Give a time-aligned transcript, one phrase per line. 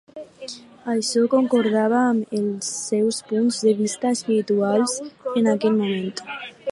[0.93, 4.97] Això concordava amb els seus punts de vista espirituals
[5.35, 6.25] en aquell moment.